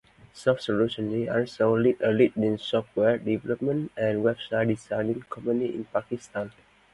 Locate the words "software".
2.57-3.19